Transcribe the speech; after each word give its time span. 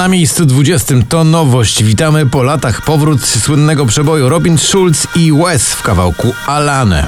Na 0.00 0.08
miejscu 0.08 0.46
20 0.46 0.94
to 1.08 1.24
nowość. 1.24 1.84
Witamy 1.84 2.26
po 2.26 2.42
latach 2.42 2.82
powrót 2.82 3.26
słynnego 3.26 3.86
przeboju 3.86 4.28
Robin 4.28 4.58
Schulz 4.58 5.06
i 5.14 5.32
Wes 5.32 5.74
w 5.74 5.82
kawałku 5.82 6.34
Alane. 6.46 7.06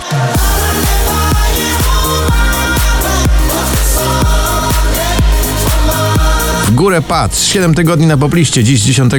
W 6.67 6.71
górę 6.75 7.03
patrz, 7.03 7.43
7 7.43 7.75
tygodni 7.75 8.07
na 8.07 8.17
popliście, 8.17 8.65
dziś 8.65 8.81
10 8.81 9.13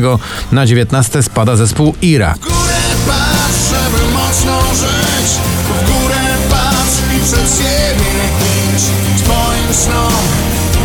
na 0.51 0.65
19 0.65 1.23
spada 1.23 1.55
zespół 1.55 1.95
Ira. 2.01 2.35
górę 2.41 2.81
patrz, 3.07 3.69
żeby 3.69 4.13
mocno 4.13 4.61
żyć 4.61 5.31
W 5.63 5.91
górę 5.91 6.37
patrz 6.49 7.17
i 7.17 7.19
przed 7.25 7.57
siebie 7.57 8.11
idź 8.75 8.83
Twoim 9.23 9.73
snom 9.73 10.23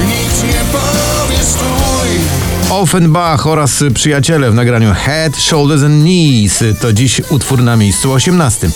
nikt 0.06 0.42
nie 0.44 0.64
powie 0.72 1.44
stój 1.44 1.97
Offenbach 2.70 3.46
oraz 3.46 3.84
przyjaciele 3.94 4.50
w 4.50 4.54
nagraniu 4.54 4.94
Head, 4.94 5.36
Shoulders 5.36 5.82
and 5.82 6.02
Knees. 6.02 6.64
To 6.80 6.92
dziś 6.92 7.20
utwór 7.30 7.62
na 7.62 7.76
miejscu 7.76 8.12
18. 8.12 8.70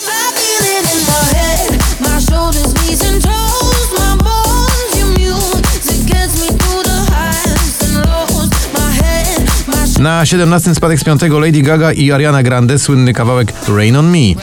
Na 9.98 10.26
17 10.26 10.74
spadek 10.74 11.00
z 11.00 11.04
5 11.04 11.22
Lady 11.22 11.62
Gaga 11.62 11.92
i 11.92 12.12
Ariana 12.12 12.42
Grande 12.42 12.78
słynny 12.78 13.12
kawałek 13.12 13.52
Rain 13.68 13.96
on 13.96 14.10
Me. 14.10 14.34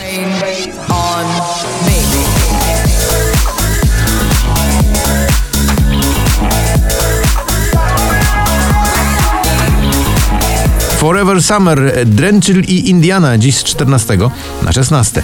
Forever 11.00 11.44
Summer, 11.44 12.06
Drenchill 12.06 12.60
i 12.60 12.90
Indiana 12.90 13.38
dziś 13.38 13.58
z 13.58 13.64
14 13.64 14.18
na 14.62 14.72
16. 14.72 15.24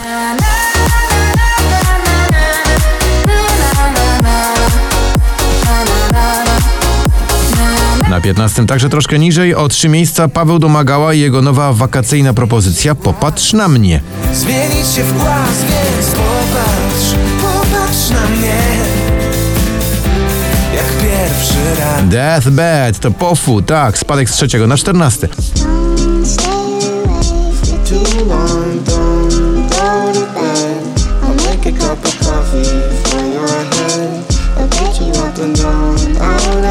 Na 8.09 8.21
15 8.21 8.65
także 8.65 8.89
troszkę 8.89 9.19
niżej 9.19 9.55
o 9.55 9.67
trzy 9.67 9.89
miejsca 9.89 10.27
Paweł 10.27 10.59
Domagała 10.59 11.13
i 11.13 11.19
jego 11.19 11.41
nowa 11.41 11.73
wakacyjna 11.73 12.33
propozycja 12.33 12.95
Popatrz 12.95 13.53
na 13.53 13.67
mnie. 13.67 14.01
Zmienić 14.33 14.87
się 14.95 15.03
w 15.03 15.13
głaz, 15.17 15.61
więc 15.61 16.11
popatrz, 16.11 17.15
popatrz 17.41 18.09
na 18.09 18.27
mnie 18.35 18.54
Deathbed 22.03 22.99
to 22.99 23.11
pofu, 23.11 23.61
tak, 23.61 23.97
spadek 23.97 24.29
z 24.29 24.33
trzeciego 24.33 24.67
na 24.67 24.77
czternasty. 24.77 25.29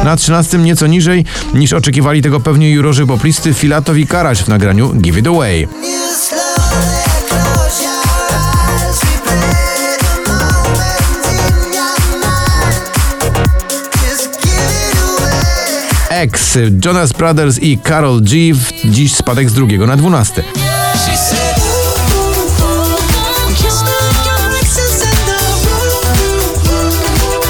Na 0.03 0.15
13 0.15 0.57
nieco 0.57 0.87
niżej 0.87 1.25
niż 1.53 1.73
oczekiwali 1.73 2.21
tego 2.21 2.39
pewnie 2.39 2.71
jurorzy 2.71 3.07
poplisty 3.07 3.53
Filatowi 3.53 4.01
i 4.01 4.07
Karacz 4.07 4.43
w 4.43 4.47
nagraniu 4.47 4.93
Give 4.93 5.17
It 5.17 5.27
Away. 5.27 5.67
X, 16.25 16.57
Jonas 16.85 17.13
Brothers 17.13 17.59
i 17.63 17.79
Carol 17.87 18.21
G 18.21 18.37
dziś 18.85 19.15
spadek 19.15 19.49
z 19.49 19.53
drugiego 19.53 19.87
na 19.87 19.97
12. 19.97 20.43
She 21.05 21.17
said 21.17 21.55
Kiss 23.57 23.79
the 23.79 23.91
galaxies 24.25 25.03
in 25.03 25.09
the 25.25 25.39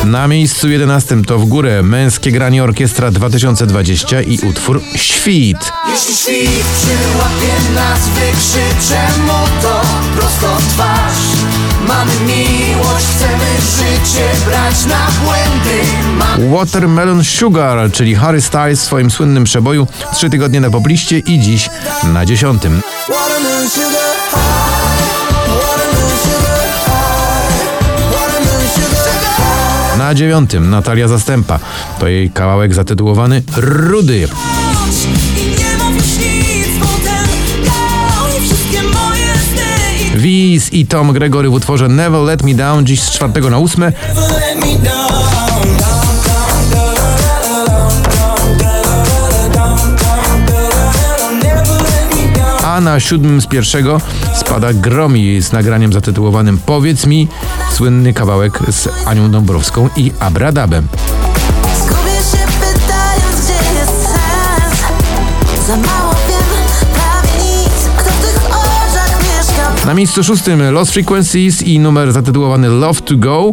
room. 0.03 0.11
Na 0.11 0.27
miejscu 0.27 0.69
11 0.69 1.23
to 1.23 1.39
w 1.39 1.45
górę 1.45 1.83
męskie 1.83 2.31
granie 2.31 2.63
orkiestra 2.63 3.11
2020 3.11 4.21
i 4.21 4.39
utwór 4.39 4.81
Świt. 4.95 5.71
Jeśli 5.91 6.15
świt 6.15 6.65
przyłapie 6.77 7.73
nas, 7.75 7.99
wykrzyczę 8.09 9.01
mu 9.25 9.61
to 9.61 9.81
prosto 10.15 10.57
twarz 10.69 11.04
Mamy 11.87 12.11
miłość, 12.27 13.05
chcemy 13.15 13.45
życie 13.61 14.45
brać 14.45 14.85
na 14.85 15.07
błędy 15.23 15.81
Mamy 16.17 16.49
Watermelon 16.57 17.23
Sugar, 17.23 17.91
czyli 17.91 18.15
Harry 18.15 18.41
Styles 18.41 18.81
w 18.81 18.83
swoim 18.83 19.11
słynnym 19.11 19.43
przeboju 19.43 19.87
trzy 20.13 20.29
tygodnie 20.29 20.59
na 20.59 20.69
popliście 20.69 21.19
i 21.19 21.39
dziś 21.39 21.69
na 22.03 22.25
10. 22.25 22.61
Watermelon 22.63 23.69
sugar 23.69 24.15
high 24.31 25.05
Watermelon 25.47 26.17
sugar 26.23 26.69
high 26.85 27.55
Watermelon 28.11 28.67
sugar 28.75 29.19
high 29.37 29.97
Na 29.97 30.13
dziewiątym 30.15 30.69
Natalia 30.69 31.07
Zastępa. 31.07 31.59
To 31.99 32.07
jej 32.07 32.29
kawałek 32.29 32.73
zatytułowany 32.73 33.43
Rudy. 33.57 34.27
Keys 40.45 40.73
i 40.73 40.85
Tom 40.85 41.13
Gregory 41.13 41.49
w 41.49 41.53
utworze 41.53 41.87
Never 41.87 42.21
Let 42.21 42.43
Me 42.43 42.53
Down 42.53 42.85
dziś 42.85 43.01
z 43.01 43.11
4 43.11 43.49
na 43.49 43.57
8. 43.57 43.91
A 52.63 52.81
na 52.81 52.99
siódmym 52.99 53.41
z 53.41 53.47
pierwszego 53.47 54.01
spada 54.35 54.73
Gromi 54.73 55.41
z 55.41 55.51
nagraniem 55.51 55.93
zatytułowanym 55.93 56.59
Powiedz 56.65 57.05
mi, 57.05 57.27
słynny 57.71 58.13
kawałek 58.13 58.59
z 58.71 58.89
Anią 59.05 59.31
Dąbrowską 59.31 59.89
i 59.95 60.11
Abradabem. 60.19 60.87
Zgubię 61.77 62.15
się 62.31 62.47
pytając, 62.59 63.45
gdzie 63.45 63.79
jest 63.79 64.07
sens. 64.07 65.67
Za 65.67 65.77
mało 65.77 66.04
Na 69.85 69.93
miejscu 69.93 70.23
szóstym 70.23 70.71
Lost 70.71 70.91
Frequencies 70.91 71.61
i 71.61 71.79
numer 71.79 72.11
zatytułowany 72.11 72.69
Love 72.69 73.01
to 73.01 73.17
Go. 73.17 73.51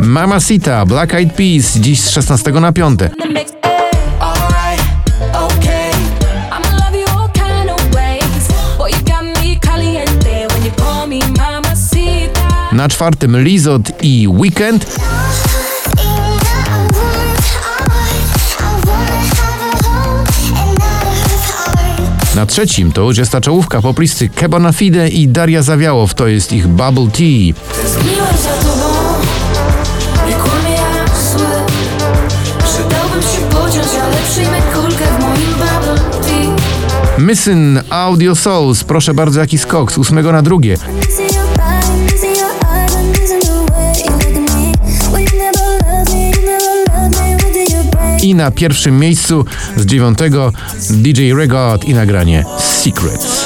Mamacita, 0.00 0.86
Black 0.86 1.14
Eyed 1.14 1.32
Peas 1.32 1.76
dziś 1.76 2.00
z 2.00 2.10
16 2.10 2.52
na 2.52 2.72
5. 2.72 3.00
Na 12.84 12.88
czwartym 12.88 13.42
Lizot 13.42 13.92
i 14.02 14.28
Weekend. 14.28 14.98
Na 22.34 22.46
trzecim 22.46 22.92
to 22.92 23.02
już 23.02 23.18
jest 23.18 23.32
ta 23.32 23.40
czołówka 23.40 23.82
poplisty 23.82 24.28
Kebana 24.28 24.72
Fide 24.72 25.08
i 25.08 25.28
Daria 25.28 25.62
Zawiałow, 25.62 26.14
to 26.14 26.26
jest 26.26 26.52
ich 26.52 26.66
Bubble 26.66 27.10
Tea. 27.10 27.54
Missing 37.18 37.80
Audio 37.90 38.34
Souls, 38.34 38.84
proszę 38.84 39.14
bardzo 39.14 39.40
jaki 39.40 39.58
skok 39.58 39.92
z 39.92 39.98
ósmego 39.98 40.32
na 40.32 40.42
drugie. 40.42 40.76
I 48.34 48.36
na 48.36 48.50
pierwszym 48.50 48.98
miejscu 48.98 49.44
z 49.76 49.86
dziewiątego 49.86 50.52
DJ 50.90 51.32
Regot 51.32 51.84
i 51.84 51.94
nagranie 51.94 52.44
Secrets. 52.58 53.43